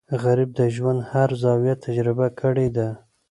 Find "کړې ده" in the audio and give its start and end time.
2.39-2.87